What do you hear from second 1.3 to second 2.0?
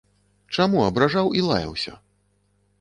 і лаяўся?